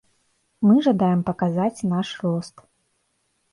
[0.67, 2.55] Мы жадаем паказаць наш рост.